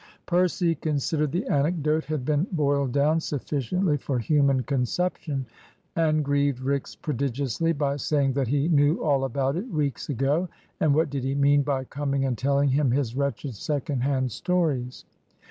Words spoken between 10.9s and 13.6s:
what did he mean by coming and telling him his wretched